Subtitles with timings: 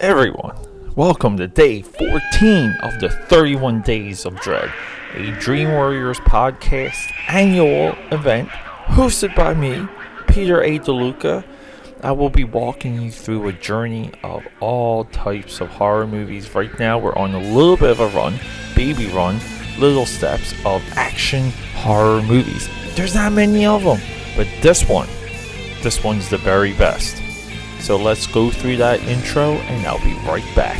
[0.00, 0.54] everyone.
[0.94, 4.72] Welcome to day 14 of the 31 Days of Dread,
[5.14, 9.88] a Dream Warriors podcast annual event hosted by me,
[10.28, 10.78] Peter A.
[10.78, 11.44] DeLuca.
[12.04, 16.54] I will be walking you through a journey of all types of horror movies.
[16.54, 18.38] Right now, we're on a little bit of a run,
[18.76, 19.40] baby run,
[19.80, 22.68] little steps of action horror movies.
[22.94, 24.00] There's not many of them,
[24.36, 25.08] but this one,
[25.82, 27.20] this one's the very best.
[27.80, 30.78] So let's go through that intro and I'll be right back.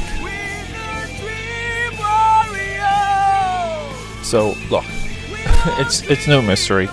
[4.24, 4.84] So look,
[5.78, 6.88] it's it's no mystery.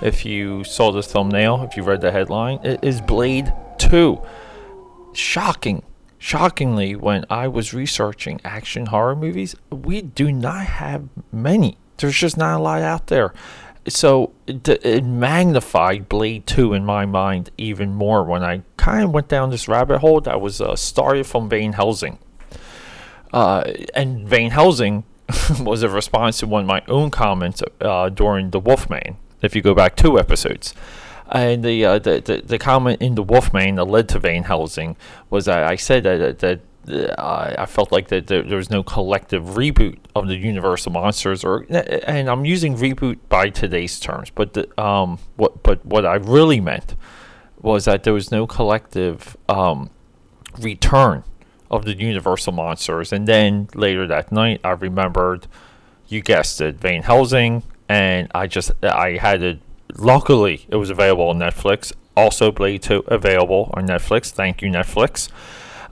[0.00, 4.20] If you saw this thumbnail, if you read the headline, it is Blade 2.
[5.12, 5.84] Shocking.
[6.18, 11.78] Shockingly, when I was researching action horror movies, we do not have many.
[11.98, 13.32] There's just not a lot out there
[13.88, 19.28] so it, magnified Blade 2 in my mind even more when I kind of went
[19.28, 22.18] down this rabbit hole that was uh, started from Van Helsing.
[23.32, 23.64] Uh,
[23.94, 25.04] and Van Helsing
[25.60, 29.62] was a response to one of my own comments uh, during The Wolfman, if you
[29.62, 30.74] go back two episodes.
[31.30, 34.96] And the, uh, the, the, the comment in The Wolfman that led to Van Helsing
[35.30, 38.82] was that I said that, that uh, I felt like that there, there, was no
[38.82, 44.54] collective reboot of the Universal monsters, or and I'm using reboot by today's terms, but
[44.54, 46.96] the, um, what but what I really meant
[47.60, 49.90] was that there was no collective um,
[50.58, 51.22] return
[51.70, 55.46] of the Universal monsters, and then later that night I remembered,
[56.08, 59.60] you guessed it, Van Helsing, and I just I had it.
[59.94, 61.92] Luckily, it was available on Netflix.
[62.16, 64.30] Also, Blade 2 available on Netflix.
[64.30, 65.28] Thank you, Netflix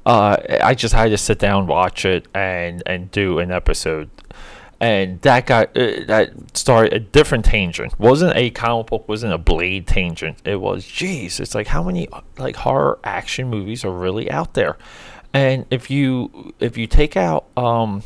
[0.07, 4.11] uh, I just had to sit down, watch it, and and do an episode.
[4.81, 7.99] And that got uh, that started a different tangent.
[7.99, 10.39] wasn't a comic book, wasn't a Blade tangent.
[10.45, 14.79] It was, geez, it's like how many like horror action movies are really out there?
[15.35, 18.03] And if you if you take out um,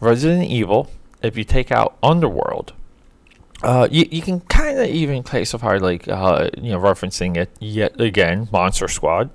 [0.00, 0.90] Resident Evil,
[1.22, 2.72] if you take out Underworld,
[3.62, 8.00] uh, you, you can kind of even classify like uh, you know referencing it yet
[8.00, 9.30] again Monster Squad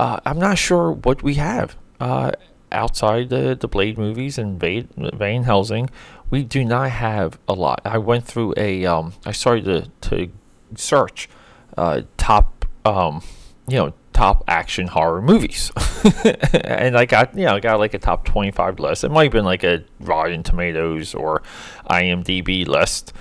[0.00, 2.32] uh, I'm not sure what we have uh,
[2.72, 5.90] outside the, the Blade movies and Van, Van Helsing.
[6.30, 7.82] We do not have a lot.
[7.84, 10.32] I went through a, um, I started to, to
[10.74, 11.28] search
[11.76, 13.22] uh, top, um,
[13.68, 15.70] you know, top action horror movies,
[16.54, 19.04] and I got, you know, I got like a top 25 list.
[19.04, 21.42] It might have been like a Rotten Tomatoes or
[21.90, 23.12] IMDb list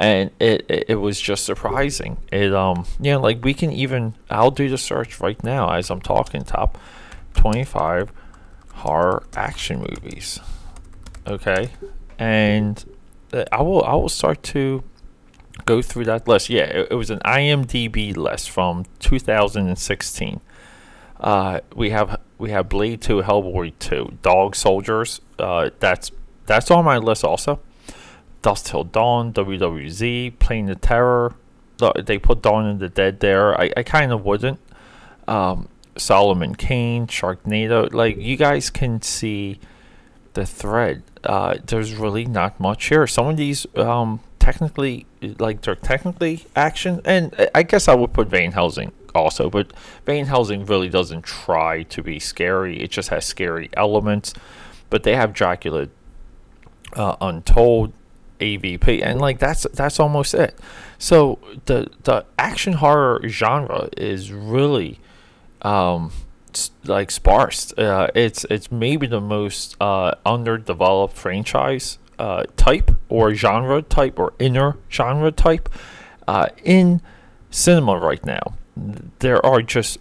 [0.00, 2.16] and it, it, it was just surprising.
[2.32, 5.90] It um you know like we can even I'll do the search right now as
[5.90, 6.78] I'm talking top
[7.34, 8.10] 25
[8.72, 10.40] horror action movies.
[11.26, 11.70] Okay,
[12.18, 12.82] and
[13.32, 14.82] uh, I will I will start to
[15.66, 16.48] go through that list.
[16.48, 20.40] Yeah, it, it was an IMDb list from 2016.
[21.20, 25.20] Uh, we have we have Blade 2, Hellboy 2, Dog Soldiers.
[25.38, 26.10] Uh, that's
[26.46, 27.60] that's on my list also.
[28.42, 31.34] Dusk Till Dawn, WWZ, Planet Terror.
[32.04, 33.58] They put Dawn of the Dead there.
[33.58, 34.60] I, I kind of wouldn't.
[35.26, 37.92] Um, Solomon Kane, Sharknado.
[37.92, 39.58] Like, you guys can see
[40.34, 41.02] the thread.
[41.24, 43.06] Uh, there's really not much here.
[43.06, 45.06] Some of these, um, technically,
[45.38, 47.00] like, they're technically action.
[47.04, 49.50] And I guess I would put Van Helsing also.
[49.50, 49.72] But
[50.06, 54.34] Van Helsing really doesn't try to be scary, it just has scary elements.
[54.88, 55.88] But they have Dracula
[56.94, 57.92] uh, Untold.
[58.40, 60.58] AVP, and like that's that's almost it.
[60.98, 65.00] So the the action horror genre is really
[65.62, 66.12] um,
[66.84, 67.72] like sparse.
[67.76, 74.32] Uh, it's it's maybe the most uh, underdeveloped franchise uh, type or genre type or
[74.38, 75.68] inner genre type
[76.28, 77.00] uh, in
[77.50, 78.54] cinema right now.
[79.20, 79.98] There are just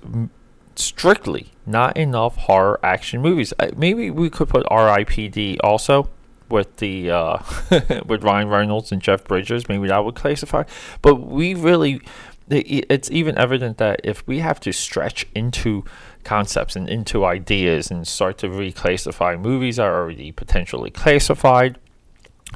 [0.75, 3.53] strictly not enough horror action movies.
[3.59, 5.59] Uh, maybe we could put R.I.P.D.
[5.63, 6.09] also
[6.49, 7.37] with the uh,
[8.05, 9.67] with Ryan Reynolds and Jeff Bridges.
[9.69, 10.63] Maybe that would classify.
[11.01, 12.01] But we really,
[12.49, 15.83] it's even evident that if we have to stretch into
[16.23, 21.79] concepts and into ideas and start to reclassify movies that are already potentially classified,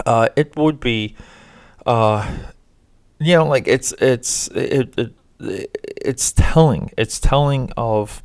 [0.05, 1.15] uh, it would be,
[1.85, 2.37] uh,
[3.19, 6.91] you know, like it's it's it, it it's telling.
[6.97, 8.21] It's telling of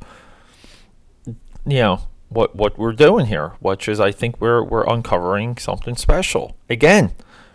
[1.65, 5.95] you know what what we're doing here, which is I think we're we're uncovering something
[5.95, 7.11] special again.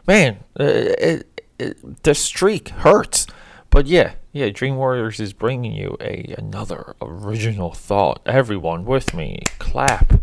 [0.07, 3.27] Man, uh, it, it, the streak hurts,
[3.71, 4.51] but yeah, yeah.
[4.51, 8.21] Dream Warriors is bringing you a another original thought.
[8.27, 10.21] Everyone with me, clap.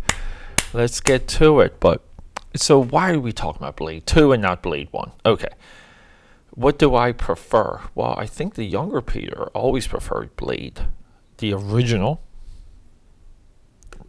[0.74, 1.80] Let's get to it.
[1.80, 2.04] But
[2.56, 5.12] so why are we talking about Blade Two and not Blade One?
[5.26, 5.50] Okay.
[6.54, 7.80] What do I prefer?
[7.96, 10.82] Well, I think the younger Peter always preferred Blade,
[11.38, 12.22] the original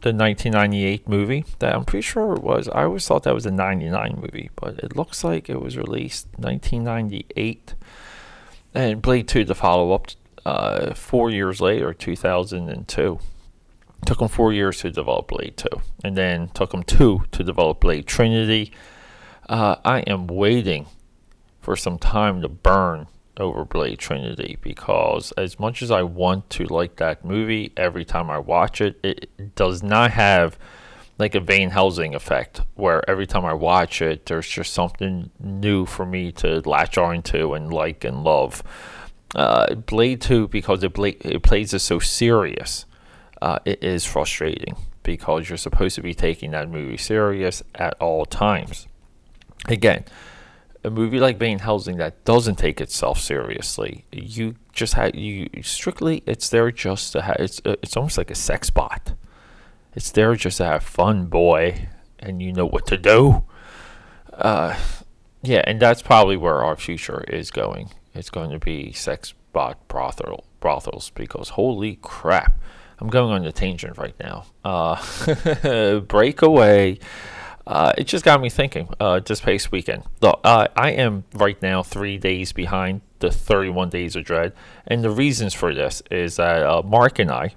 [0.02, 2.68] the 1998 movie that I'm pretty sure it was.
[2.68, 6.26] I always thought that was a 99 movie, but it looks like it was released
[6.36, 7.74] 1998.
[8.74, 10.08] And Blade 2, the follow up,
[10.44, 13.20] uh, four years later, 2002.
[14.04, 15.68] Took them four years to develop Blade 2,
[16.02, 18.72] and then took them two to develop Blade Trinity.
[19.48, 20.86] Uh, I am waiting
[21.60, 23.06] for some time to burn
[23.38, 28.30] over Blade Trinity because as much as I want to like that movie, every time
[28.30, 30.58] I watch it, it does not have
[31.18, 35.86] like a Van Helsing effect where every time I watch it, there's just something new
[35.86, 38.62] for me to latch on to and like and love.
[39.34, 42.84] Uh, Blade 2, because it, bla- it plays it so serious,
[43.40, 48.24] uh, it is frustrating because you're supposed to be taking that movie serious at all
[48.24, 48.86] times.
[49.68, 50.04] Again,
[50.84, 56.22] a movie like Van Helsing that doesn't take itself seriously, you just have you strictly
[56.26, 59.12] it's there just to have it's uh, it's almost like a sex bot.
[59.94, 61.88] It's there just to have fun, boy,
[62.18, 63.44] and you know what to do.
[64.32, 64.76] Uh,
[65.42, 67.90] yeah, and that's probably where our future is going.
[68.14, 72.58] It's going to be sex bot brothel brothels because holy crap,
[72.98, 74.46] I'm going on a tangent right now.
[74.64, 76.98] Uh, breakaway
[77.66, 80.04] uh, it just got me thinking uh, this past weekend.
[80.20, 84.52] Look, uh, I am right now three days behind the 31 Days of Dread.
[84.86, 87.54] And the reasons for this is that uh, Mark and I,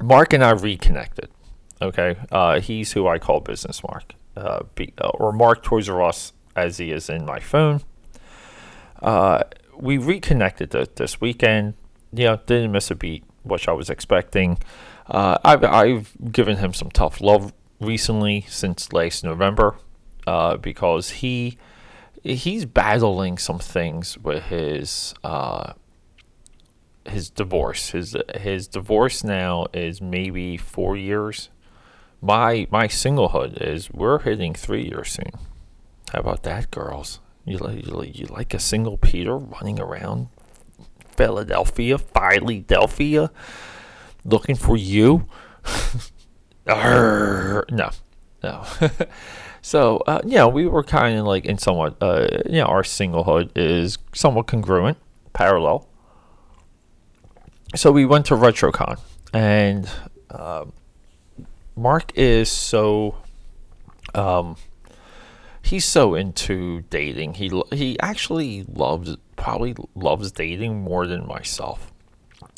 [0.00, 1.28] Mark and I reconnected.
[1.82, 2.16] Okay.
[2.30, 6.78] Uh, he's who I call Business Mark, uh, be, or Mark Toys R Us as
[6.78, 7.82] he is in my phone.
[9.76, 11.74] we reconnected th- this weekend.
[12.12, 14.58] Yeah, didn't miss a beat, which I was expecting.
[15.08, 19.76] I've, I've given him some tough love recently since last November
[20.26, 21.58] uh, because he
[22.22, 25.72] he's battling some things with his uh,
[27.06, 27.90] his divorce.
[27.90, 31.50] His his divorce now is maybe four years.
[32.20, 35.32] My my singlehood is we're hitting three years soon.
[36.12, 37.20] How about that, girls?
[37.44, 40.28] You like you, like a single Peter running around
[41.16, 43.30] Philadelphia, Philadelphia,
[44.24, 45.26] looking for you?
[46.68, 47.90] Arr, no,
[48.42, 48.64] no.
[49.62, 53.50] so uh, yeah, we were kind of like in somewhat, uh, you know, our singlehood
[53.54, 54.98] is somewhat congruent,
[55.32, 55.88] parallel.
[57.74, 59.00] So we went to RetroCon,
[59.32, 59.88] and
[60.30, 60.64] uh,
[61.74, 63.16] Mark is so,
[64.14, 64.56] um,
[65.62, 67.34] he's so into dating.
[67.34, 71.92] He he actually loves probably loves dating more than myself.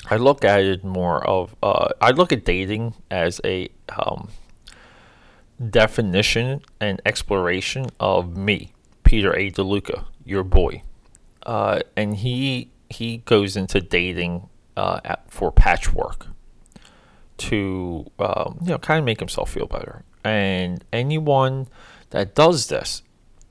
[0.07, 4.29] I look at it more of uh, I look at dating as a um,
[5.71, 8.73] definition and exploration of me,
[9.03, 9.51] Peter A.
[9.51, 10.83] DeLuca, your boy,
[11.45, 16.27] uh, and he he goes into dating uh, at, for patchwork
[17.37, 20.05] to um, you know kind of make himself feel better.
[20.25, 21.69] And anyone
[22.11, 23.03] that does this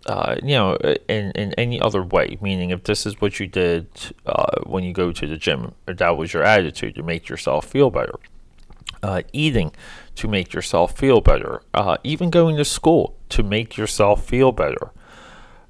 [0.08, 0.76] uh, you know,
[1.10, 3.88] in, in any other way, meaning if this is what you did
[4.26, 7.90] uh, when you go to the gym, that was your attitude to make yourself feel
[7.90, 8.18] better,
[9.04, 9.74] uh, eating
[10.16, 14.92] to make yourself feel better, uh, even going to school to make yourself feel better.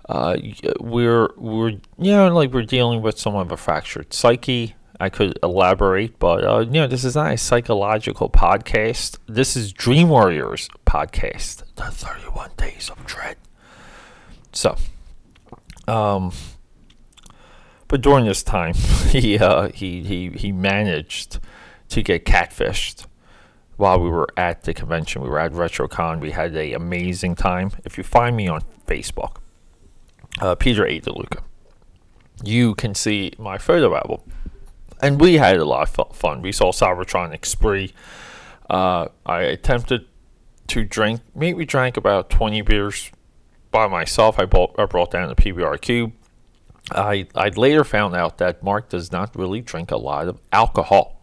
[0.08, 0.38] Uh,
[0.80, 4.76] we're we're you know like we're dealing with somewhat of a fractured psyche.
[5.00, 9.18] I could elaborate, but uh, you know this is not a psychological podcast.
[9.28, 11.64] This is Dream Warriors podcast.
[11.76, 13.38] The 31 Days of Dread.
[14.52, 14.76] So,
[15.88, 16.32] um,
[17.88, 18.74] but during this time,
[19.10, 21.40] he uh, he he he managed
[21.90, 23.06] to get catfished
[23.78, 25.22] while we were at the convention.
[25.22, 26.20] We were at RetroCon.
[26.20, 27.72] We had an amazing time.
[27.86, 29.38] If you find me on Facebook,
[30.42, 31.00] uh, Peter A.
[31.00, 31.44] DeLuca,
[32.44, 34.22] you can see my photo album.
[35.00, 36.42] And we had a lot of fun.
[36.42, 37.94] We saw Cybertronic Spree.
[38.68, 40.08] Uh, I attempted
[40.68, 43.12] to drink, maybe we drank about 20 beers
[43.78, 44.40] by myself.
[44.40, 46.12] I bought I brought down the PBR cube.
[46.92, 51.22] I I later found out that Mark does not really drink a lot of alcohol.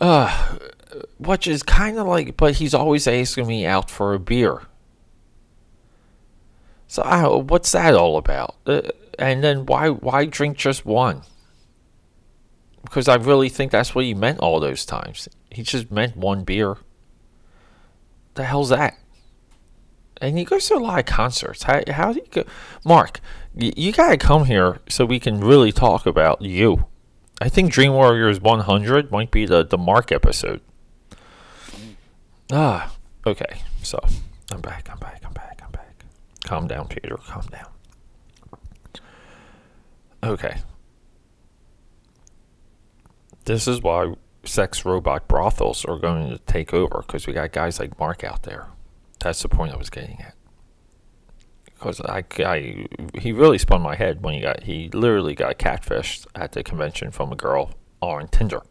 [0.00, 0.56] Uh,
[1.18, 4.62] which is kind of like, but he's always asking me out for a beer.
[6.88, 8.56] So I, what's that all about?
[8.66, 8.82] Uh,
[9.18, 11.22] and then why why drink just one?
[12.82, 15.28] Because I really think that's what he meant all those times.
[15.50, 16.76] He just meant one beer.
[18.34, 18.98] The hell's that?
[20.20, 21.64] And he goes to a lot of concerts.
[21.64, 22.44] How, how do you go?
[22.84, 23.20] Mark,
[23.54, 26.86] you, you got to come here so we can really talk about you.
[27.40, 30.60] I think Dream Warriors 100 might be the, the Mark episode.
[32.52, 32.92] Ah,
[33.26, 33.62] okay.
[33.82, 33.98] So,
[34.52, 36.04] I'm back, I'm back, I'm back, I'm back.
[36.44, 37.66] Calm down, Peter, calm down.
[40.22, 40.58] Okay.
[43.44, 47.78] This is why sex robot brothels are going to take over because we got guys
[47.78, 48.68] like Mark out there.
[49.20, 50.34] That's the point I was getting at.
[51.64, 52.86] Because I, I,
[53.18, 57.10] he really spun my head when he got, he literally got catfished at the convention
[57.10, 58.62] from a girl on Tinder.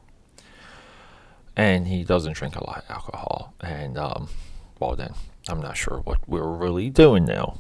[1.56, 3.54] And he doesn't drink a lot of alcohol.
[3.62, 4.30] And, um,
[4.80, 5.14] well, then
[5.48, 7.60] I'm not sure what we're really doing now.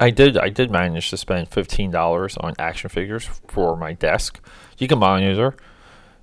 [0.00, 4.40] I did I did manage to spend fifteen dollars on action figures for my desk.
[4.78, 5.54] You can monitor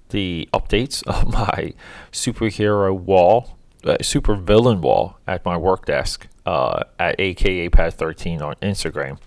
[0.10, 1.74] the updates of my
[2.12, 3.59] superhero wall,
[4.02, 9.20] super villain wall at my work desk uh, at AKA Pad 13 on Instagram.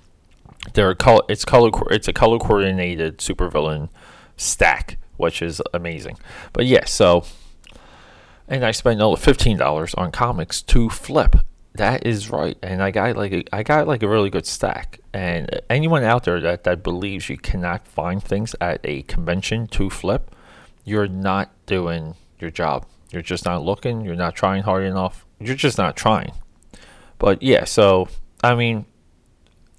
[0.75, 3.88] They're color, it's color it's a color coordinated supervillain
[4.37, 6.18] stack, which is amazing.
[6.52, 7.25] But yeah, so
[8.47, 11.37] and I spent another fifteen dollars on comics to flip
[11.75, 15.00] that is right, and I got like a, I got like a really good stack.
[15.14, 19.88] And anyone out there that that believes you cannot find things at a convention to
[19.88, 20.35] flip,
[20.85, 22.87] you're not doing your job.
[23.12, 24.00] You're just not looking.
[24.02, 25.26] You're not trying hard enough.
[25.38, 26.33] You're just not trying.
[27.19, 28.09] But yeah, so
[28.42, 28.87] I mean,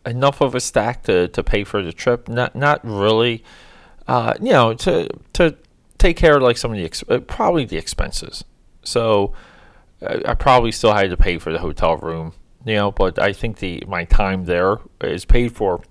[0.06, 2.28] enough of a stack to, to pay for the trip.
[2.28, 3.44] Not not really.
[4.08, 5.56] Uh, you know, to to
[5.98, 8.44] take care of like some of the uh, probably the expenses.
[8.84, 9.34] So
[10.02, 12.34] I probably still had to pay for the hotel room,
[12.66, 15.82] you know, but I think the my time there is paid for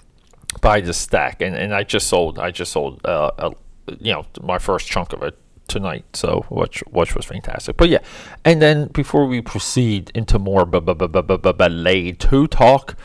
[0.61, 3.53] by the stack, and, and I just sold I just sold uh, a,
[3.99, 5.39] you know my first chunk of it
[5.73, 7.77] tonight, so which which was fantastic.
[7.77, 7.99] But yeah,
[8.45, 12.97] and then before we proceed into more Blade Two talk,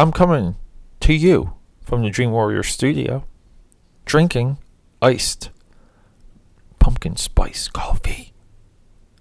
[0.00, 0.56] I'm coming
[1.00, 3.24] to you from the Dream Warrior Studio,
[4.04, 4.58] drinking
[5.00, 5.50] iced
[6.78, 8.32] pumpkin spice coffee.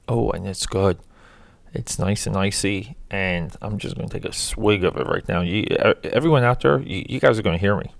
[0.08, 0.98] Oh, and it's good.
[1.74, 5.27] It's nice and icy, and I'm just going to take a swig of it right
[5.27, 5.42] now.
[5.42, 5.65] You,
[6.03, 7.92] everyone out there, you, you guys are going to hear me.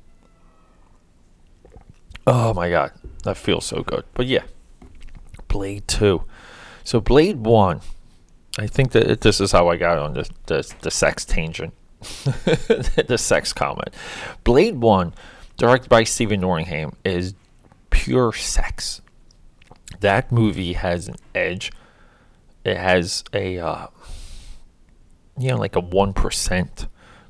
[2.28, 2.92] Oh my god,
[3.24, 4.06] that feels so good.
[4.14, 4.44] But yeah,
[5.48, 6.24] Blade 2.
[6.84, 7.82] So Blade 1,
[8.60, 10.30] I think that this is how I got on the,
[10.82, 11.74] the, sex tangent.
[12.02, 13.90] the sex comment.
[14.44, 15.14] Blade 1,
[15.58, 17.34] directed by Stephen Norrington, is
[17.90, 19.02] pure sex.
[20.02, 21.72] That movie has an edge
[22.64, 23.88] it has a uh,
[25.38, 26.88] you know like a one percent,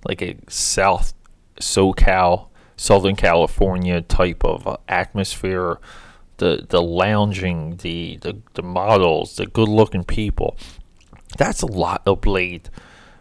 [0.08, 1.14] like a South
[1.60, 2.48] SoCal,
[2.84, 5.80] Southern California type of uh, atmosphere.
[6.38, 10.58] The the lounging, the, the the models, the good looking people.
[11.38, 12.70] That's a lot of Blade.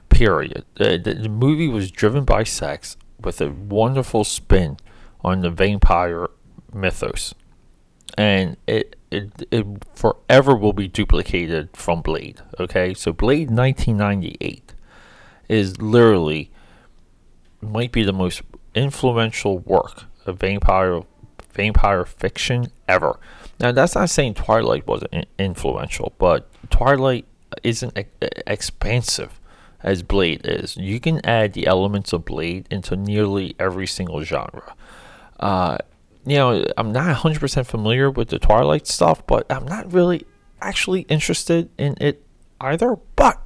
[0.08, 0.64] Period.
[0.74, 4.78] The, the, the movie was driven by sex with a wonderful spin
[5.22, 6.28] on the vampire
[6.74, 7.32] mythos,
[8.18, 12.40] and it it, it forever will be duplicated from Blade.
[12.58, 14.74] Okay, so Blade 1998
[15.48, 16.50] is literally
[17.60, 18.42] might be the most
[18.74, 21.02] influential work of vampire
[21.52, 23.18] vampire fiction ever.
[23.60, 27.26] Now that's not saying Twilight wasn't influential, but Twilight
[27.62, 27.96] isn't
[28.46, 29.38] expansive
[29.82, 30.76] as Blade is.
[30.76, 34.74] You can add the elements of Blade into nearly every single genre.
[35.38, 35.78] Uh,
[36.24, 40.24] you know, I'm not 100% familiar with the Twilight stuff, but I'm not really
[40.60, 42.24] actually interested in it
[42.60, 42.96] either.
[43.16, 43.42] But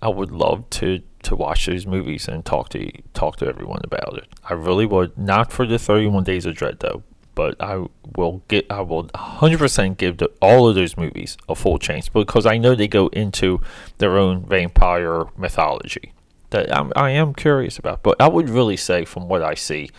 [0.00, 4.16] I would love to to watch those movies and talk to talk to everyone about
[4.16, 4.28] it.
[4.44, 5.16] I really would.
[5.16, 7.02] Not for the 31 Days of Dread though,
[7.34, 8.70] but I will get.
[8.70, 12.74] I will 100% give the, all of those movies a full chance because I know
[12.74, 13.60] they go into
[13.98, 16.12] their own vampire mythology
[16.50, 18.02] that I'm, I am curious about.
[18.02, 19.90] But I would really say, from what I see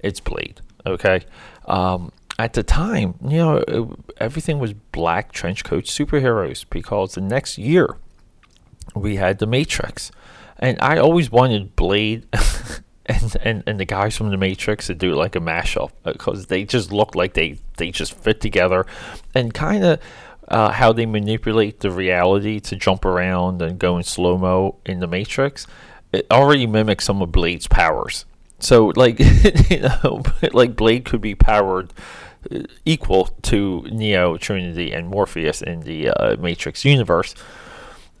[0.00, 0.60] it's Blade.
[0.84, 1.22] Okay.
[1.66, 7.20] Um, at the time, you know, it, everything was black trench coat superheroes because the
[7.20, 7.96] next year
[8.94, 10.10] we had The Matrix.
[10.58, 12.26] And I always wanted Blade
[13.06, 16.64] and, and, and the guys from The Matrix to do like a mashup because they
[16.64, 18.86] just look like they, they just fit together
[19.34, 20.00] and kind of
[20.48, 25.00] uh, how they manipulate the reality to jump around and go in slow mo in
[25.00, 25.66] The Matrix.
[26.12, 28.24] It already mimics some of Blade's powers
[28.58, 29.18] so like
[29.70, 30.22] you know,
[30.52, 31.92] like Blade could be powered
[32.50, 37.34] uh, equal to Neo, Trinity, and Morpheus in the uh, Matrix universe.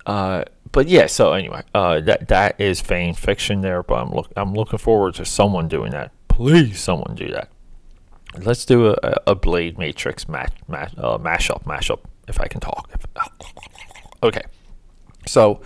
[0.04, 0.44] Uh,
[0.76, 3.82] but yeah, so anyway, uh, that that is fan fiction there.
[3.82, 6.12] But I'm look I'm looking forward to someone doing that.
[6.28, 7.48] Please, someone do that.
[8.36, 12.90] Let's do a, a Blade Matrix match, match uh, mashup mashup if I can talk.
[14.22, 14.42] Okay,
[15.26, 15.62] so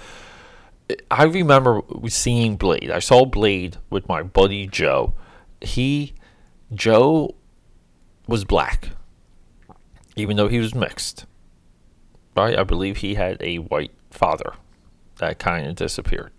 [1.11, 2.93] I remember seeing Blade.
[2.93, 5.14] I saw Blade with my buddy Joe.
[5.61, 6.14] He,
[6.73, 7.35] Joe,
[8.29, 8.90] was black,
[10.14, 11.26] even though he was mixed.
[12.37, 12.57] Right?
[12.57, 14.52] I believe he had a white father
[15.21, 16.33] that kind of disappeared.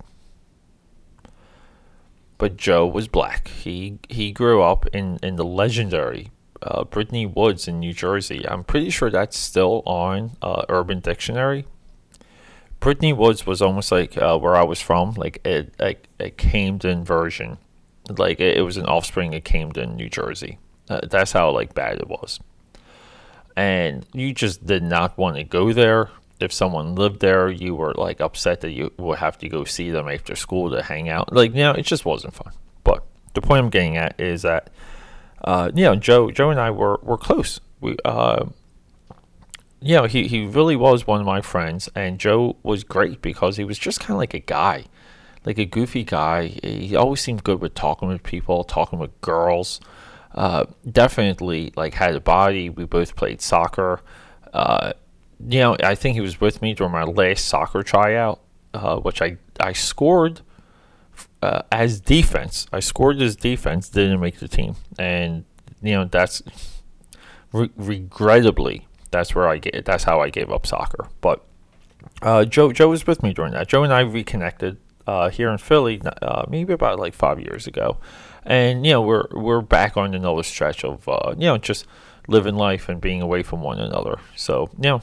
[2.37, 3.47] But Joe was black.
[3.47, 8.47] He he grew up in, in the legendary uh, Brittany Woods in New Jersey.
[8.47, 11.65] I'm pretty sure that's still on uh, Urban Dictionary.
[12.79, 17.05] Brittany Woods was almost like uh, where I was from, like a, a, a Camden
[17.05, 17.59] version.
[18.09, 20.57] Like it, it was an offspring of Camden, New Jersey.
[20.89, 22.39] Uh, that's how like bad it was.
[23.55, 26.09] And you just did not want to go there.
[26.41, 29.91] If someone lived there, you were like upset that you would have to go see
[29.91, 31.33] them after school to hang out.
[31.33, 32.53] Like, you know, it just wasn't fun.
[32.83, 34.69] But the point I'm getting at is that,
[35.43, 37.59] uh, you know, Joe, Joe and I were, were close.
[37.79, 38.45] We, uh,
[39.81, 43.57] you know, he, he really was one of my friends, and Joe was great because
[43.57, 44.85] he was just kind of like a guy,
[45.43, 46.47] like a goofy guy.
[46.47, 49.81] He always seemed good with talking with people, talking with girls.
[50.35, 52.69] Uh, definitely like had a body.
[52.69, 54.01] We both played soccer.
[54.53, 54.93] Uh,
[55.47, 58.41] you know, I think he was with me during my last soccer tryout,
[58.73, 60.41] uh, which I I scored
[61.41, 62.67] uh, as defense.
[62.71, 65.45] I scored as defense, didn't make the team, and
[65.81, 66.41] you know that's
[67.51, 69.85] re- regrettably that's where I get.
[69.85, 71.07] That's how I gave up soccer.
[71.19, 71.43] But
[72.21, 73.67] uh, Joe Joe was with me during that.
[73.67, 77.97] Joe and I reconnected uh, here in Philly, uh, maybe about like five years ago,
[78.45, 81.85] and you know we're we're back on another stretch of uh, you know just
[82.27, 84.19] living life and being away from one another.
[84.35, 85.01] So you know,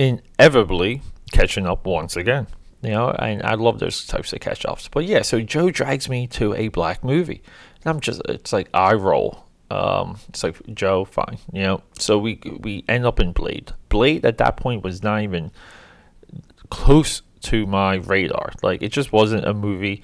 [0.00, 1.02] inevitably
[1.32, 2.46] catching up once again.
[2.82, 4.88] You know, and I love those types of catch ups.
[4.88, 7.42] But yeah, so Joe drags me to a black movie.
[7.84, 11.82] And I'm just, it's like eye roll um, it's like Joe, fine, you know.
[11.98, 13.72] So we we end up in Blade.
[13.88, 15.52] Blade at that point was not even
[16.70, 18.52] close to my radar.
[18.62, 20.02] Like it just wasn't a movie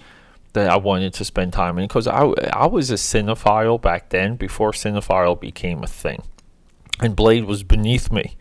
[0.52, 4.36] that I wanted to spend time in because I I was a cinephile back then
[4.36, 6.22] before cinephile became a thing,
[7.00, 8.36] and Blade was beneath me.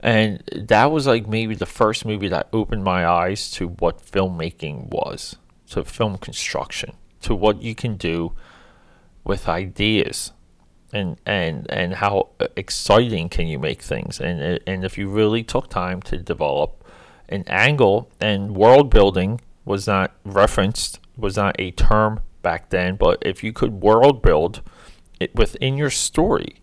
[0.00, 4.88] And that was like maybe the first movie that opened my eyes to what filmmaking
[4.88, 5.36] was,
[5.70, 8.32] to film construction, to what you can do
[9.24, 10.32] with ideas
[10.92, 14.20] and and and how exciting can you make things.
[14.20, 16.78] And and if you really took time to develop
[17.28, 23.18] an angle and world building was not referenced was not a term back then but
[23.20, 24.62] if you could world build
[25.20, 26.62] it within your story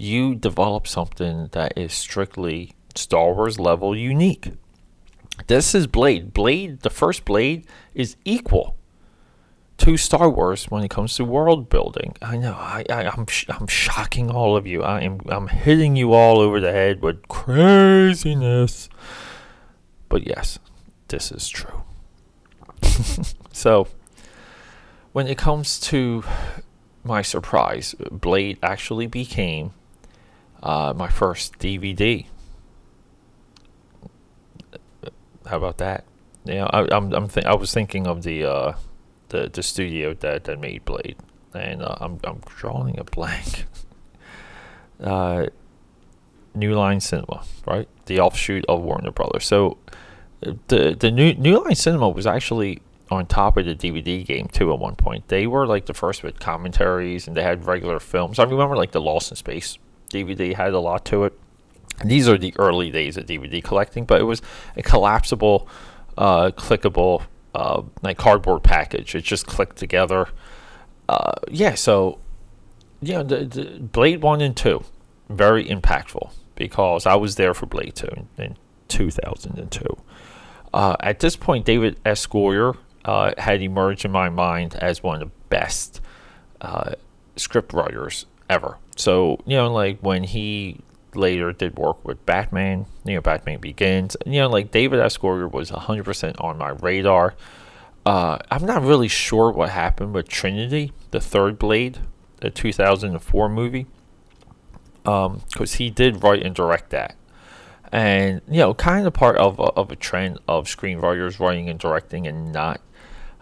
[0.00, 4.52] you develop something that is strictly Star Wars level unique
[5.46, 8.76] this is Blade Blade the first Blade is equal
[9.80, 12.14] to Star Wars when it comes to world building.
[12.20, 14.82] I know I, I am I'm, I'm shocking all of you.
[14.82, 18.90] I am I'm hitting you all over the head with craziness.
[20.10, 20.58] But yes,
[21.08, 21.82] this is true.
[23.52, 23.88] so
[25.12, 26.24] when it comes to
[27.02, 29.72] my surprise, Blade actually became
[30.62, 32.26] uh, my first DVD.
[35.46, 36.04] How about that?
[36.44, 38.72] Know, I, I'm, I'm th- I was thinking of the uh,
[39.28, 41.16] the the studio that, that made Blade,
[41.54, 43.66] and uh, I'm I'm drawing a blank.
[45.00, 45.46] uh,
[46.54, 47.88] New Line Cinema, right?
[48.06, 49.46] The offshoot of Warner Brothers.
[49.46, 49.78] So
[50.40, 54.72] the the new New Line Cinema was actually on top of the DVD game too
[54.72, 55.28] at one point.
[55.28, 58.38] They were like the first with commentaries and they had regular films.
[58.38, 59.78] I remember like the Lost in Space
[60.10, 61.38] DVD had a lot to it.
[62.04, 64.40] These are the early days of DVD collecting, but it was
[64.76, 65.68] a collapsible,
[66.16, 69.14] uh, clickable uh, like cardboard package.
[69.14, 70.28] It just clicked together.
[71.08, 72.18] Uh, yeah, so
[73.02, 74.84] yeah, the, the Blade One and Two,
[75.28, 78.56] very impactful because I was there for Blade Two in, in
[78.88, 79.84] 2002.
[80.72, 82.26] Uh, at this point, David S.
[82.26, 86.00] Goyer uh, had emerged in my mind as one of the best
[86.60, 86.92] uh,
[87.36, 88.76] script writers ever.
[88.96, 90.80] So you know, like when he
[91.14, 94.16] later did work with Batman, you know, Batman Begins.
[94.26, 95.16] You know, like David S.
[95.16, 97.34] Goyer was 100% on my radar.
[98.06, 101.98] Uh, I'm not really sure what happened with Trinity, the third Blade,
[102.40, 103.86] the 2004 movie,
[105.02, 107.14] because um, he did write and direct that.
[107.92, 112.26] And, you know, kind of part of of a trend of screenwriters writing and directing
[112.26, 112.80] and not,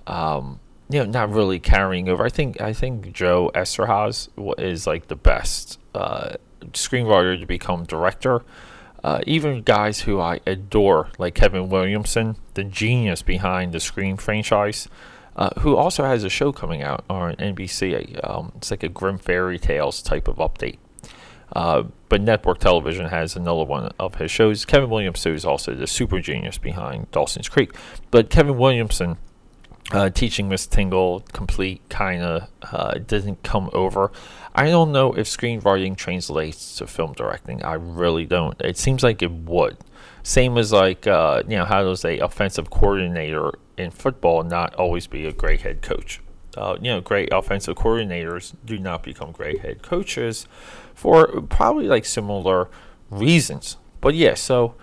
[0.07, 0.59] um,
[0.91, 2.25] you know, not really carrying over.
[2.25, 6.35] I think I think Joe Eszterhas is like the best uh,
[6.73, 8.43] screenwriter to become director.
[9.05, 14.89] Uh, even guys who I adore, like Kevin Williamson, the genius behind the Scream franchise,
[15.37, 18.19] uh, who also has a show coming out on NBC.
[18.29, 20.79] Um, it's like a Grim Fairy Tales type of update.
[21.53, 24.65] Uh, but network television has another one of his shows.
[24.65, 27.75] Kevin Williamson is also the super genius behind Dawson's Creek.
[28.11, 29.17] But Kevin Williamson
[29.93, 34.13] uh, teaching Miss Tingle complete kind of uh, didn't come over.
[34.55, 37.65] I don't know if screenwriting translates to film directing.
[37.65, 38.61] I really don't.
[38.61, 39.79] It seems like it would.
[40.23, 45.07] Same as like uh, you know how does a offensive coordinator in football not always
[45.07, 46.21] be a great head coach?
[46.59, 50.47] uh, you know, great offensive coordinators do not become great head coaches
[50.93, 52.69] for probably like similar
[53.11, 53.77] reasons.
[54.01, 54.75] But yeah, so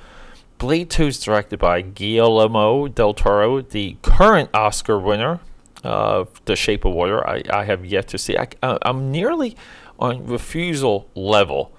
[0.58, 5.40] Blade 2 is directed by Guillermo del Toro, the current Oscar winner
[5.84, 7.28] of The Shape of Water.
[7.28, 8.38] I, I have yet to see.
[8.38, 9.58] I, I'm nearly
[10.00, 11.74] on refusal level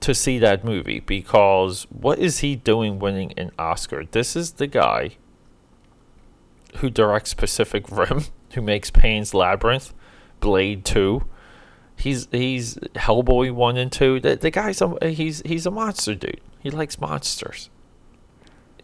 [0.00, 4.04] to see that movie because what is he doing winning an Oscar?
[4.04, 5.16] This is the guy
[6.76, 9.92] who directs Pacific Rim, who makes Pan's Labyrinth,
[10.40, 11.22] Blade 2.
[11.98, 14.20] He's he's Hellboy 1 and 2.
[14.20, 16.40] The, the guy's a, he's he's a monster dude.
[16.60, 17.70] He likes monsters.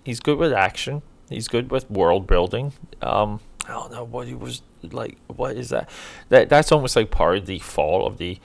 [0.05, 1.03] He's good with action.
[1.29, 2.73] He's good with world building.
[3.01, 5.17] Um, I don't know what he was like.
[5.29, 5.89] What is that?
[6.29, 8.39] That that's almost like part of the fall of the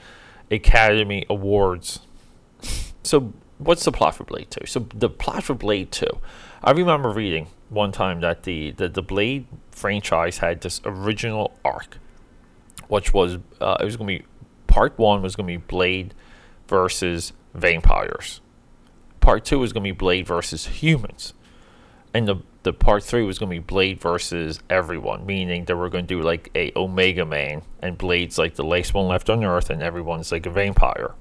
[0.50, 2.00] Academy Awards.
[3.02, 4.66] So what's the plot for Blade Two?
[4.66, 6.20] So the plot for Blade Two,
[6.62, 11.98] I remember reading one time that the the, the Blade franchise had this original arc,
[12.88, 14.28] which was uh, it was going to be
[14.66, 16.14] part one was going to be Blade
[16.68, 18.40] versus vampires.
[19.20, 21.34] Part two was going to be Blade versus humans,
[22.14, 25.88] and the the part three was going to be Blade versus everyone, meaning that we're
[25.88, 29.44] going to do like a Omega Man, and Blade's like the last one left on
[29.44, 31.14] Earth, and everyone's like a vampire.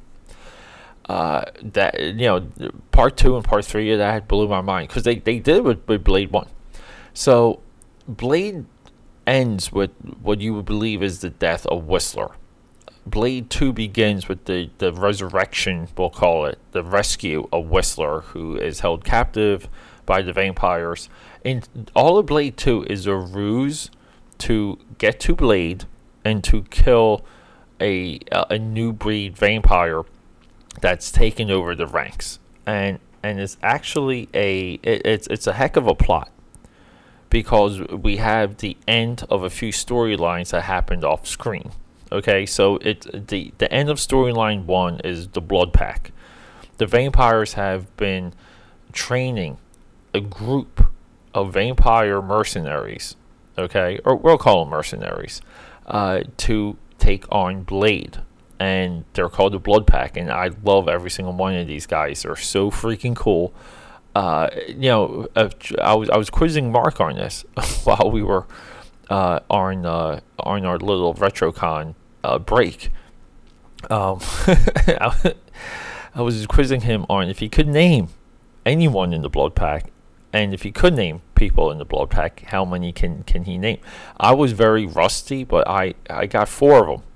[1.08, 2.48] Uh, that you know,
[2.92, 5.64] part two and part three of that blew my mind because they, they did it
[5.64, 6.50] with, with Blade one.
[7.14, 7.62] So
[8.08, 8.66] Blade
[9.26, 12.32] ends with what you would believe is the death of Whistler.
[13.06, 18.58] Blade 2 begins with the, the resurrection, we'll call it, the rescue of Whistler, who
[18.58, 19.70] is held captive
[20.08, 21.10] by the vampires.
[21.46, 23.92] And all of Blade 2 is a ruse
[24.40, 25.86] to get to Blade
[26.26, 27.24] and to kill
[27.80, 30.04] a, uh, a new breed vampire
[30.82, 32.40] that's taken over the ranks.
[32.66, 36.30] And and it's actually a it, it's it's a heck of a plot
[37.30, 41.72] because we have the end of a few storylines that happened off screen.
[42.12, 46.12] Okay, so it the the end of storyline one is the Blood Pack.
[46.78, 48.34] The vampires have been
[48.94, 49.58] training
[50.18, 50.92] a group
[51.34, 53.16] of vampire mercenaries,
[53.58, 55.42] okay, or we'll call them mercenaries,
[55.86, 58.20] uh, to take on Blade.
[58.60, 62.24] And they're called the Blood Pack, and I love every single one of these guys.
[62.24, 63.54] They're so freaking cool.
[64.16, 65.50] Uh, you know, uh,
[65.80, 67.46] I was I was quizzing Mark on this
[67.84, 68.48] while we were
[69.12, 72.90] uh, on uh, on our little RetroCon uh, break.
[73.92, 75.34] Um, I,
[76.16, 78.10] I was quizzing him on if he could name
[78.66, 79.92] anyone in the Blood Pack,
[80.34, 83.58] and if he could name people in the Blood Pack, how many can can he
[83.58, 83.80] name?
[84.20, 87.08] I was very rusty, but I I got four of them.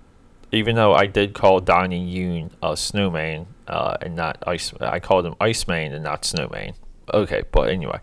[0.53, 5.25] Even though I did call Donnie Yen a snowman uh, and not ice, I called
[5.25, 6.73] him Iceman and not Snowman.
[7.13, 7.99] Okay, but anyway,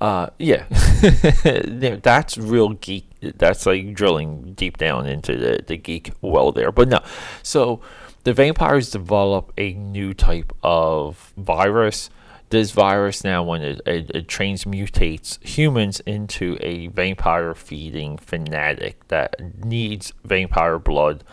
[0.00, 0.66] uh, yeah,
[2.02, 3.06] that's real geek.
[3.20, 6.70] That's like drilling deep down into the, the geek well there.
[6.70, 7.00] But no,
[7.42, 7.80] so
[8.24, 12.10] the vampires develop a new type of virus
[12.52, 19.34] this virus now, when it, it, it transmutates humans into a vampire feeding fanatic that
[19.64, 21.24] needs vampire blood,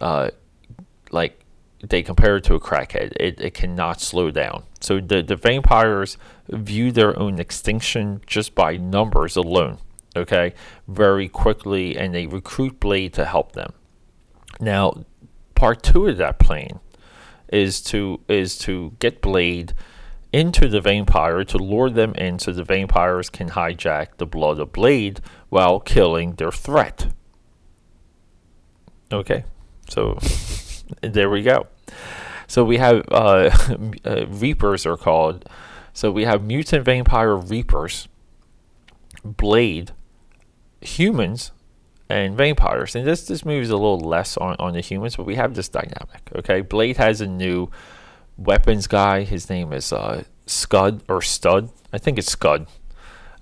[0.00, 0.30] uh,
[1.10, 1.40] like
[1.82, 3.12] they compare it to a crackhead.
[3.18, 4.62] It, it cannot slow down.
[4.80, 6.16] So the, the vampires
[6.48, 9.78] view their own extinction just by numbers alone,
[10.14, 10.54] okay,
[10.86, 13.72] very quickly, and they recruit Blade to help them.
[14.60, 15.04] Now,
[15.54, 16.78] part two of that plan
[17.52, 19.74] is to is to get Blade
[20.32, 24.72] into the vampire to lure them in so the vampires can hijack the blood of
[24.72, 27.12] Blade while killing their threat.
[29.12, 29.44] Okay,
[29.88, 30.18] so
[31.02, 31.66] there we go.
[32.46, 33.50] So we have uh,
[34.04, 35.48] uh, Reapers are called.
[35.92, 38.08] So we have mutant vampire Reapers,
[39.22, 39.92] Blade,
[40.80, 41.52] humans,
[42.08, 42.94] and vampires.
[42.94, 45.54] And this this movie is a little less on, on the humans, but we have
[45.54, 46.30] this dynamic.
[46.36, 47.70] Okay, Blade has a new
[48.36, 49.22] weapons guy.
[49.22, 51.70] His name is uh, Scud or Stud.
[51.92, 52.66] I think it's Scud.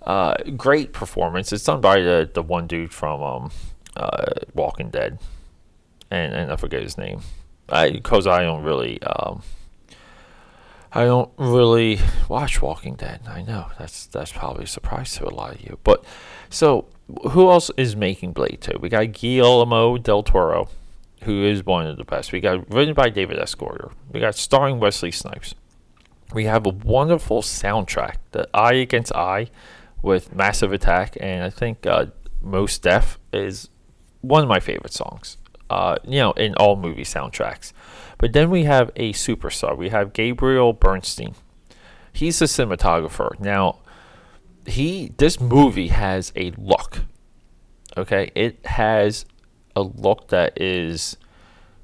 [0.03, 1.53] Uh, great performance.
[1.53, 3.51] It's done by the, the one dude from um,
[3.97, 5.19] uh, Walking Dead,
[6.11, 7.21] and and I forget his name.
[7.67, 9.43] Because I, I, don't really um,
[10.93, 13.21] I don't really watch Walking Dead.
[13.29, 15.79] I know that's that's probably a surprise to a lot of you.
[15.85, 16.05] But
[16.49, 16.87] so
[17.31, 18.79] who else is making Blade 2?
[18.81, 20.69] We got Guillermo del Toro
[21.23, 22.33] who is one of the best.
[22.33, 23.55] We got written by David S.
[24.13, 25.55] We got starring Wesley Snipes.
[26.33, 29.49] We have a wonderful soundtrack, the I Against I,
[30.03, 32.07] with Massive Attack, and I think uh,
[32.41, 33.69] Mos Def is
[34.21, 35.37] one of my favorite songs.
[35.69, 37.73] Uh, you know, in all movie soundtracks.
[38.19, 39.77] But then we have a superstar.
[39.77, 41.35] We have Gabriel Beristain.
[42.13, 43.39] He's a cinematographer.
[43.39, 43.79] Now,
[44.67, 47.03] he this movie has a look.
[47.97, 49.25] Okay, it has
[49.81, 51.17] a look that is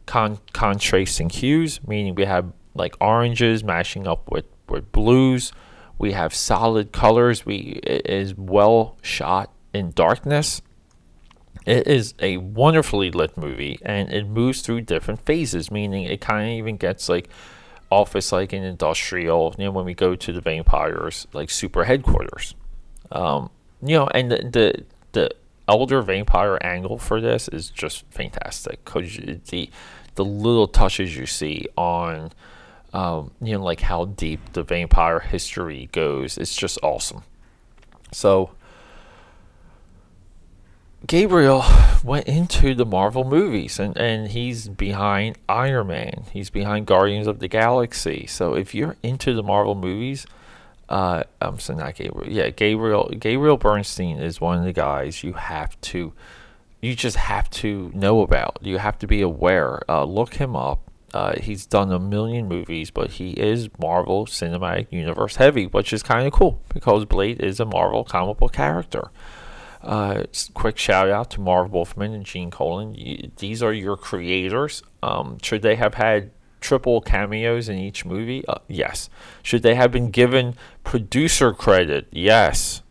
[0.07, 5.53] con- contrasting hues, meaning we have like oranges matching up with, with blues.
[5.99, 7.47] We have solid colors.
[7.47, 10.63] We it is well shot in darkness.
[11.65, 16.49] It is a wonderfully lit movie, and it moves through different phases, meaning it kind
[16.49, 17.29] of even gets like
[17.91, 19.55] office like an industrial.
[19.59, 22.55] You know, when we go to the vampires, like super headquarters.
[23.11, 23.51] Um,
[23.83, 25.31] you know, and the, the the
[25.69, 29.17] elder vampire angle for this is just fantastic because
[29.51, 29.71] the
[30.15, 32.31] the little touches you see on
[32.93, 37.23] um, you know like how deep the vampire history goes it's just awesome
[38.13, 38.51] so
[41.07, 41.63] Gabriel
[42.03, 46.25] went into the Marvel movies and, and he's behind Iron Man.
[46.33, 48.27] He's behind Guardians of the Galaxy.
[48.27, 50.27] So if you're into the Marvel movies,
[50.89, 52.31] uh, I'm sorry, not Gabriel.
[52.31, 53.09] Yeah, Gabriel.
[53.19, 56.13] Gabriel Beristain is one of the guys you have to,
[56.81, 58.59] you just have to know about.
[58.63, 59.81] You have to be aware.
[59.91, 60.91] Uh, look him up.
[61.15, 66.03] Uh, he's done a million movies, but he is Marvel Cinematic Universe heavy, which is
[66.03, 69.11] kind of cool because Blade is a Marvel comic book character.
[69.83, 73.33] Uh, quick shout out to Marv Wolfman and Gene Colan.
[73.37, 74.83] These are your creators.
[75.03, 78.45] Um, should they have had triple cameos in each movie?
[78.47, 79.09] Uh, yes.
[79.43, 82.07] Should they have been given producer credit?
[82.11, 82.83] Yes.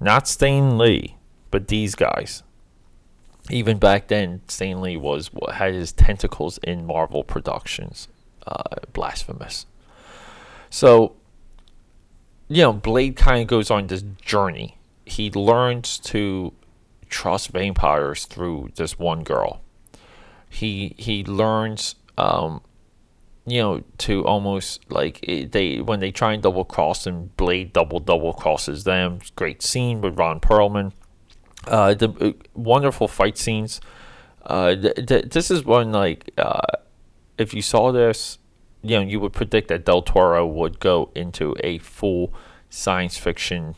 [0.00, 1.16] Not Stan Lee,
[1.50, 2.42] but these guys.
[3.50, 8.08] Even back then, Stan Lee was had his tentacles in Marvel Productions.
[8.46, 9.66] Uh, blasphemous.
[10.70, 11.16] So,
[12.48, 14.78] you know, Blade kind of goes on this journey.
[15.04, 16.52] He learns to
[17.08, 19.60] trust vampires through this one girl.
[20.48, 22.62] He he learns um,
[23.46, 27.72] you know, to almost like it, they when they try and double cross and Blade
[27.72, 29.20] double double crosses them.
[29.36, 30.92] Great scene with Ron Perlman.
[31.66, 33.80] Uh, the uh, wonderful fight scenes.
[34.44, 36.60] Uh, th- th- this is one like uh,
[37.38, 38.38] if you saw this,
[38.82, 42.32] you know, you would predict that Del Toro would go into a full
[42.68, 43.74] science fiction,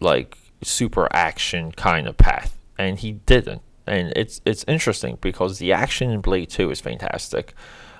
[0.00, 3.62] like super action kind of path, and he didn't.
[3.86, 7.54] And it's it's interesting because the action in Blade Two is fantastic.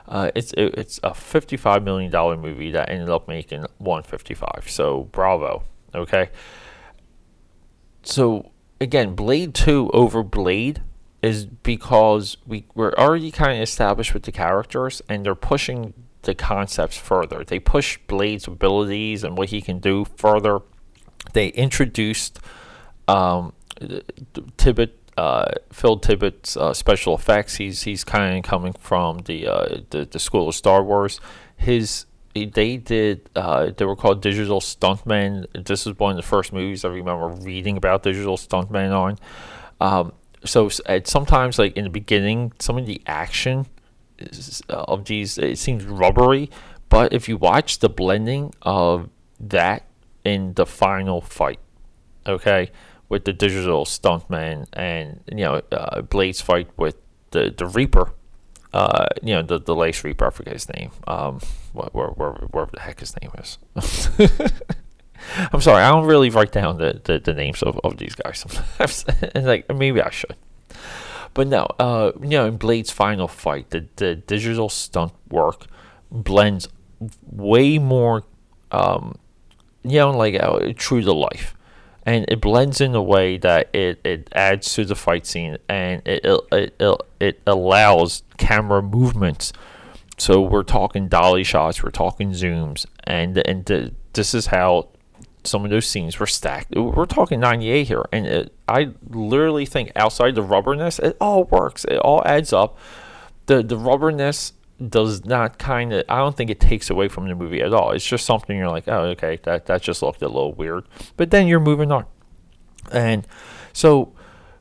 [0.08, 4.64] Uh, it's it, it's a fifty-five million dollar movie that ended up making one fifty-five.
[4.68, 5.64] So bravo.
[5.94, 6.30] Okay.
[8.02, 10.82] So again, Blade Two over Blade
[11.22, 15.92] is because we we're already kind of established with the characters, and they're pushing
[16.22, 17.44] the concepts further.
[17.44, 20.60] They push Blade's abilities and what he can do further.
[21.32, 22.38] They introduced
[23.08, 23.52] um,
[25.16, 27.56] uh, Phil Tippett's uh, special effects.
[27.56, 31.20] He's he's kind of coming from the, uh, the the school of Star Wars.
[31.56, 35.46] His they did uh, they were called digital stuntmen.
[35.64, 39.18] This is one of the first movies I remember reading about digital stuntmen on.
[39.80, 40.12] Um,
[40.44, 43.66] so sometimes like in the beginning, some of the action
[44.18, 46.50] is, uh, of these it seems rubbery,
[46.90, 49.08] but if you watch the blending of
[49.40, 49.86] that
[50.24, 51.58] in the final fight,
[52.26, 52.70] okay
[53.08, 56.96] with the digital stuntman and you know uh, Blade's fight with
[57.30, 58.12] the the Reaper.
[58.72, 60.26] Uh, you know the the Lace Reaper.
[60.26, 60.90] I forget his name.
[61.06, 61.40] Um,
[61.72, 63.58] where, where, where, the heck his name is.
[65.52, 68.38] I'm sorry, I don't really write down the, the, the names of, of these guys
[68.38, 69.04] sometimes.
[69.34, 70.36] like maybe I should.
[71.34, 75.66] But no, uh, you know, in Blade's final fight, the, the digital stunt work
[76.10, 76.68] blends
[77.30, 78.24] way more,
[78.72, 79.18] um,
[79.82, 81.55] you know, like uh, true to life
[82.06, 86.00] and it blends in a way that it, it adds to the fight scene and
[86.06, 89.52] it, it, it, it allows camera movements.
[90.16, 94.88] So we're talking dolly shots, we're talking zooms, and and the, this is how
[95.44, 96.74] some of those scenes were stacked.
[96.74, 101.84] We're talking 98 here, and it, I literally think outside the rubberness, it all works.
[101.84, 102.78] It all adds up.
[103.44, 104.52] The the rubberness
[104.88, 107.92] does not kind of I don't think it takes away from the movie at all.
[107.92, 110.84] It's just something you're like, oh, okay, that that just looked a little weird,
[111.16, 112.04] but then you're moving on,
[112.92, 113.26] and
[113.72, 114.12] so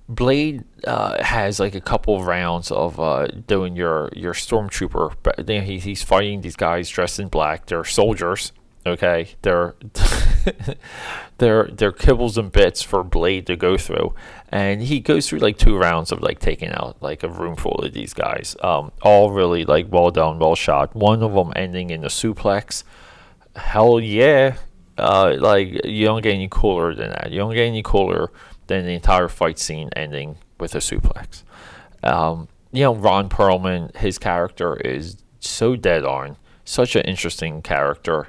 [0.07, 5.49] Blade uh, has like a couple of rounds of uh, doing your your stormtrooper, but
[5.49, 7.65] he, he's fighting these guys dressed in black.
[7.65, 8.51] They're soldiers,
[8.85, 9.29] okay?
[9.41, 9.75] They're
[11.37, 14.13] they're they're kibbles and bits for Blade to go through,
[14.49, 17.75] and he goes through like two rounds of like taking out like a room full
[17.75, 18.55] of these guys.
[18.61, 20.95] Um, all really like well done, well shot.
[20.95, 22.83] One of them ending in a suplex.
[23.55, 24.57] Hell yeah!
[24.97, 27.31] Uh, like you don't get any cooler than that.
[27.31, 28.31] You don't get any cooler
[28.67, 31.43] than the entire fight scene ending with a suplex.
[32.03, 38.27] Um, you know, Ron Perlman, his character is so dead on, such an interesting character.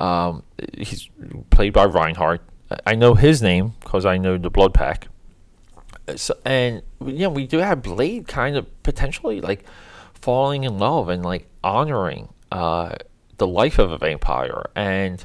[0.00, 0.42] Um,
[0.76, 1.08] he's
[1.50, 2.40] played by Reinhardt.
[2.86, 5.08] I know his name because I know the Blood Pack.
[6.16, 9.64] so, and know we do have Blade kind of potentially like
[10.14, 12.94] falling in love and like honoring uh,
[13.36, 15.24] the life of a vampire and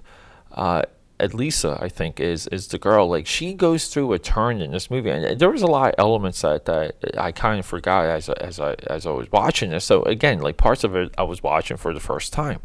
[0.52, 0.82] uh,
[1.20, 3.08] Elisa, I think, is is the girl.
[3.08, 5.96] Like she goes through a turn in this movie, and there was a lot of
[5.98, 9.86] elements that, that I kind of forgot as as I as I was watching this.
[9.86, 12.60] So again, like parts of it I was watching for the first time.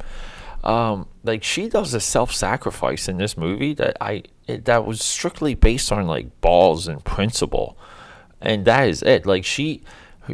[0.63, 5.55] Um, like she does a self-sacrifice in this movie that I it, that was strictly
[5.55, 7.79] based on like balls and principle,
[8.41, 9.27] and that is it.
[9.27, 9.83] Like she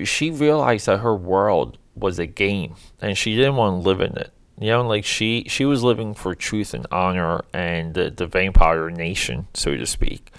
[0.05, 4.17] she realized that her world was a game, and she didn't want to live in
[4.17, 8.27] it you know, like she she was living for truth and honor and the, the
[8.27, 10.33] vampire nation, so to speak.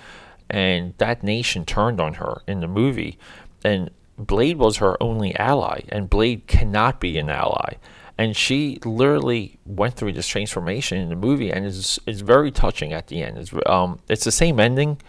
[0.50, 3.20] And that nation turned on her in the movie.
[3.64, 7.76] And Blade was her only ally, and Blade cannot be an ally.
[8.18, 12.92] And she literally went through this transformation in the movie, and it's, it's very touching
[12.92, 13.38] at the end.
[13.38, 15.00] It's, um, it's the same ending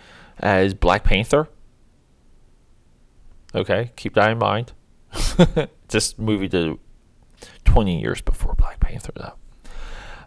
[0.41, 1.49] as Black Panther.
[3.55, 4.73] Okay, keep that in mind.
[5.89, 6.77] this movie did
[7.65, 9.33] 20 years before Black Panther, though.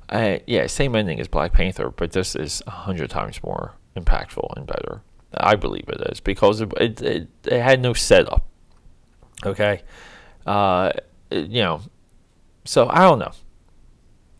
[0.09, 4.53] Uh, yeah, same ending as Black Panther, but this is a hundred times more impactful
[4.57, 5.01] and better.
[5.33, 8.45] I believe it is because it it, it, it had no setup.
[9.45, 9.83] Okay,
[10.45, 10.91] uh,
[11.31, 11.81] you know,
[12.63, 13.31] so I don't know.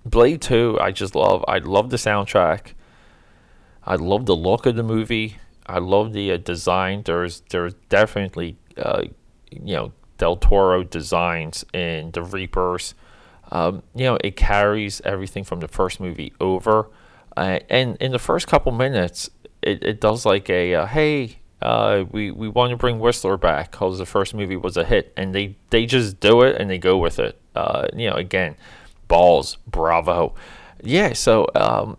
[0.06, 1.44] Blade Two, I just love.
[1.48, 2.74] I love the soundtrack.
[3.84, 5.38] I love the look of the movie.
[5.66, 7.04] I love the uh, design.
[7.04, 9.04] There's there's definitely uh,
[9.52, 12.94] you know Del Toro designs in The Reapers.
[13.52, 16.90] Um, you know, it carries everything from the first movie over.
[17.36, 19.30] Uh, and in the first couple minutes,
[19.62, 23.72] it, it does like a uh, hey, uh, we, we want to bring Whistler back
[23.72, 25.14] because the first movie was a hit.
[25.16, 27.40] And they, they just do it and they go with it.
[27.56, 28.56] Uh, you know, again,
[29.08, 30.34] balls, bravo.
[30.84, 31.98] Yeah, so um,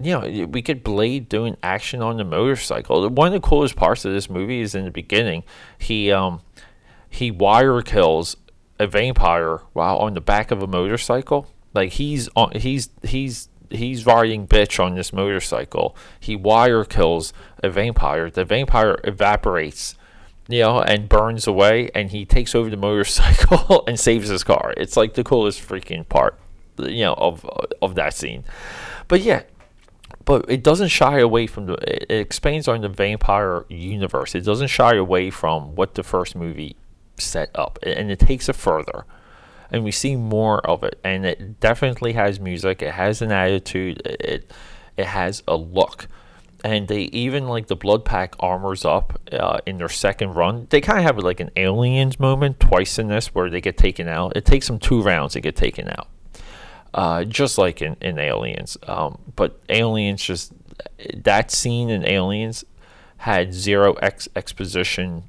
[0.00, 3.06] you know, we get Blade doing action on the motorcycle.
[3.10, 5.44] One of the coolest parts of this movie is in the beginning.
[5.78, 6.40] He um,
[7.10, 8.36] he wire kills
[8.78, 11.46] a vampire while on the back of a motorcycle.
[11.74, 15.96] Like he's on, he's he's he's riding bitch on this motorcycle.
[16.18, 18.30] He wire kills a vampire.
[18.30, 19.94] The vampire evaporates,
[20.48, 21.90] you know, and burns away.
[21.94, 24.74] And he takes over the motorcycle and saves his car.
[24.76, 26.38] It's like the coolest freaking part,
[26.78, 28.44] you know, of uh, of that scene.
[29.08, 29.42] But yeah,
[30.24, 31.74] but it doesn't shy away from the.
[31.74, 34.34] It expands on the vampire universe.
[34.34, 36.76] It doesn't shy away from what the first movie
[37.16, 39.04] set up, and it takes it further.
[39.72, 42.82] And we see more of it, and it definitely has music.
[42.82, 44.02] It has an attitude.
[44.04, 44.50] It
[44.96, 46.08] it has a look,
[46.64, 50.66] and they even like the Blood Pack armors up uh, in their second run.
[50.70, 54.08] They kind of have like an aliens moment twice in this where they get taken
[54.08, 54.36] out.
[54.36, 56.08] It takes them two rounds to get taken out,
[56.92, 58.76] uh, just like in in Aliens.
[58.86, 60.52] Um, but Aliens just
[61.14, 62.64] that scene in Aliens
[63.18, 65.24] had zero ex- exposition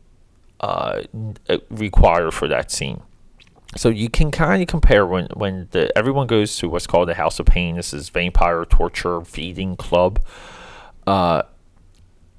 [0.62, 1.02] uh,
[1.70, 3.02] require for that scene.
[3.76, 7.14] So you can kind of compare when when the everyone goes to what's called the
[7.14, 7.78] House of Pain.
[7.78, 10.22] This is vampire torture feeding club.
[11.08, 11.44] Uh,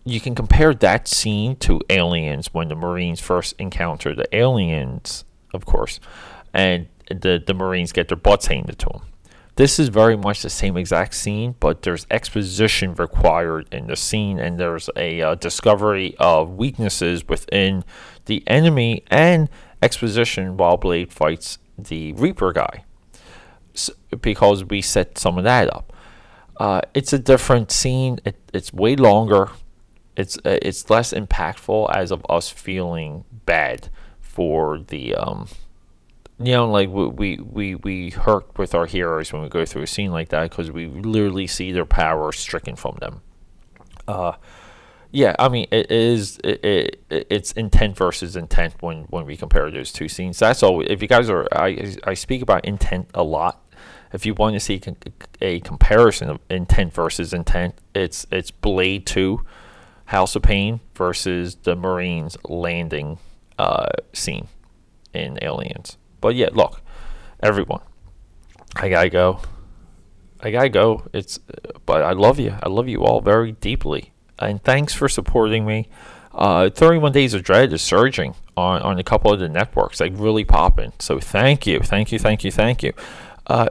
[0.05, 5.65] you can compare that scene to Aliens when the Marines first encounter the aliens, of
[5.65, 6.01] course,
[6.53, 9.03] and the the Marines get their butts handed to them.
[9.57, 14.39] This is very much the same exact scene, but there's exposition required in the scene,
[14.39, 17.85] and there's a uh, discovery of weaknesses within
[18.25, 19.51] the enemy and
[19.83, 22.85] exposition while Blade fights the Reaper guy.
[23.75, 25.93] So, because we set some of that up.
[26.59, 28.19] Uh, it's a different scene.
[28.25, 29.51] It, it's way longer.
[30.17, 33.89] It's uh, it's less impactful as of us feeling bad
[34.21, 35.49] for the um,
[36.39, 39.87] you know, like we we we hurt with our heroes when we go through a
[39.87, 43.23] scene like that because we literally see their power stricken from them.
[44.09, 44.33] Uh,
[45.13, 49.71] yeah, I mean it is it, it, it's intent versus intent when when we compare
[49.71, 50.39] those two scenes.
[50.39, 50.81] That's all.
[50.81, 53.63] If you guys are, I I speak about intent a lot.
[54.13, 54.81] If you want to see
[55.41, 59.45] a comparison of intent versus intent, it's it's Blade Two,
[60.07, 63.19] House of Pain versus the Marines landing
[63.59, 64.49] uh, scene
[65.13, 65.99] in Aliens.
[66.21, 66.81] But yeah, look,
[67.43, 67.81] everyone,
[68.77, 69.41] I gotta go.
[70.41, 71.07] I gotta go.
[71.13, 71.39] It's,
[71.87, 72.57] but I love you.
[72.63, 74.12] I love you all very deeply,
[74.49, 75.89] and thanks for supporting me.
[76.35, 80.13] Uh, 31 Days of Dread is surging on, on a couple of the networks, like
[80.17, 80.93] really popping.
[80.99, 82.93] So thank you, thank you, thank you, thank you.
[83.47, 83.69] Uh,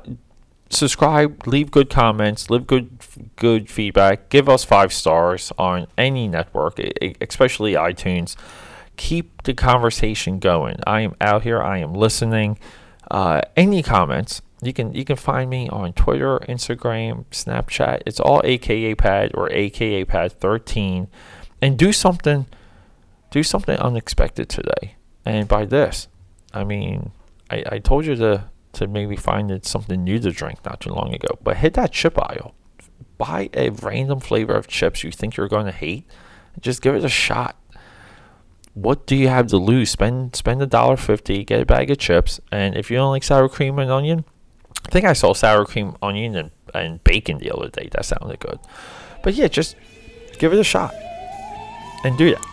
[0.69, 2.89] subscribe, leave good comments, leave good
[3.35, 6.79] good feedback, give us five stars on any network,
[7.19, 8.35] especially iTunes
[9.01, 10.77] keep the conversation going.
[10.85, 11.59] I am out here.
[11.59, 12.59] I am listening.
[13.09, 14.43] Uh, any comments?
[14.61, 18.03] You can you can find me on Twitter, Instagram, Snapchat.
[18.05, 21.07] It's all AKA Pad or AKA Pad 13,
[21.61, 22.45] and do something
[23.31, 24.95] do something unexpected today.
[25.25, 26.07] And by this,
[26.53, 27.11] I mean
[27.49, 31.13] I, I told you to to maybe find something new to drink not too long
[31.13, 31.39] ago.
[31.43, 32.53] But hit that chip aisle.
[33.17, 36.05] Buy a random flavor of chips you think you're going to hate.
[36.59, 37.57] Just give it a shot.
[38.73, 39.89] What do you have to lose?
[39.89, 43.23] Spend spend a dollar fifty, get a bag of chips, and if you don't like
[43.23, 44.23] sour cream and onion,
[44.85, 47.89] I think I saw sour cream, onion, and, and bacon the other day.
[47.91, 48.59] That sounded good.
[49.23, 49.75] But yeah, just
[50.37, 50.93] give it a shot
[52.03, 52.45] and do that.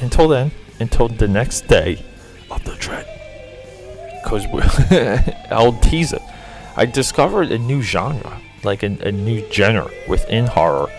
[0.00, 0.50] Until then,
[0.80, 2.02] until the next day
[2.50, 3.06] of the trend
[4.22, 4.46] because
[5.50, 6.22] I'll tease it.
[6.76, 10.90] I discovered a new genre, like a, a new genre within horror,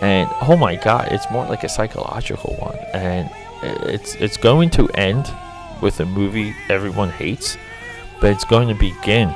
[0.00, 3.30] and oh my god, it's more like a psychological one, and
[3.62, 5.32] it's it's going to end
[5.80, 7.56] with a movie everyone hates,
[8.20, 9.34] but it's going to begin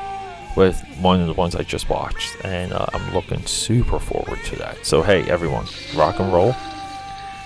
[0.57, 4.57] with one of the ones I just watched, and uh, I'm looking super forward to
[4.57, 4.85] that.
[4.85, 6.55] So hey, everyone, rock and roll,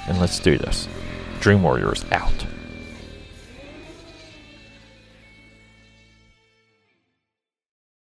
[0.08, 0.88] and let's do this.
[1.40, 2.46] Dream Warriors out.